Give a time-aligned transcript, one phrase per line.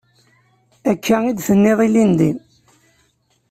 [0.91, 2.31] Akka i d-tenniḍ ilindi.